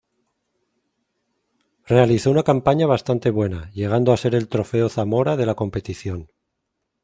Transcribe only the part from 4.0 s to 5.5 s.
a ser el Trofeo Zamora de